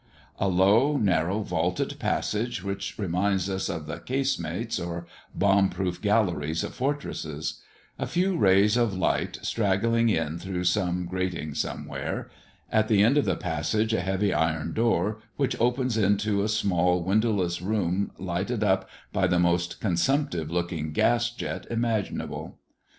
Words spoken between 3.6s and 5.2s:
of the casemates or